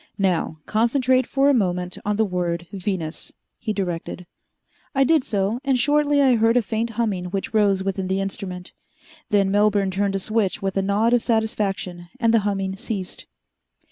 "Now, 0.17 0.57
concentrate 0.65 1.27
for 1.27 1.47
a 1.47 1.53
moment 1.53 1.95
on 2.03 2.15
the 2.15 2.25
word 2.25 2.65
Venus," 2.73 3.33
he 3.59 3.71
directed. 3.71 4.25
I 4.95 5.03
did 5.03 5.23
so, 5.23 5.59
and 5.63 5.77
shortly 5.77 6.19
I 6.23 6.37
heard 6.37 6.57
a 6.57 6.63
faint 6.63 6.89
humming 6.97 7.25
which 7.25 7.53
rose 7.53 7.83
within 7.83 8.07
the 8.07 8.19
instrument. 8.19 8.73
Then 9.29 9.51
Melbourne 9.51 9.91
turned 9.91 10.15
a 10.15 10.19
switch 10.19 10.59
with 10.59 10.75
a 10.75 10.81
nod 10.81 11.13
of 11.13 11.21
satisfaction, 11.21 12.09
and 12.19 12.33
the 12.33 12.39
humming 12.39 12.77
ceased. 12.77 13.27